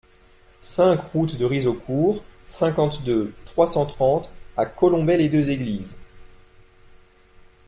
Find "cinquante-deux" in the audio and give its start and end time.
2.47-3.31